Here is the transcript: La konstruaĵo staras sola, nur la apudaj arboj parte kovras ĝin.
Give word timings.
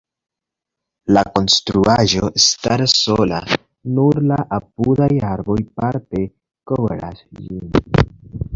La 1.17 1.21
konstruaĵo 1.35 2.29
staras 2.45 2.95
sola, 3.01 3.43
nur 3.99 4.19
la 4.33 4.41
apudaj 4.59 5.11
arboj 5.35 5.61
parte 5.83 6.25
kovras 6.73 7.25
ĝin. 7.41 8.05